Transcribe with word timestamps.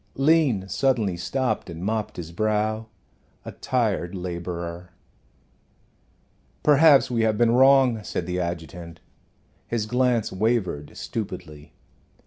Lean 0.15 0.67
suddenly 0.67 1.15
stopped 1.15 1.69
and 1.69 1.83
mopped 1.85 2.17
his 2.17 2.31
brow 2.31 2.87
a 3.45 3.51
tired 3.51 4.15
laborer. 4.15 4.89
"Perhaps 6.63 7.11
we 7.11 7.21
have 7.21 7.37
been 7.37 7.51
wrong," 7.51 8.03
said 8.03 8.25
the 8.25 8.39
adjutant. 8.39 8.99
His 9.67 9.85
glance 9.85 10.31
wavered 10.31 10.97
stupidly. 10.97 11.73